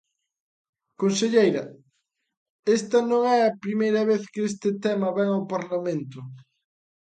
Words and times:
Conselleira, 1.01 1.63
esta 2.77 2.99
non 3.09 3.21
é 3.37 3.39
a 3.43 3.55
primeira 3.63 4.01
vez 4.11 4.23
que 4.31 4.41
este 4.49 4.69
tema 4.85 5.07
vén 5.17 5.29
ao 5.33 5.47
Parlamento. 5.53 6.19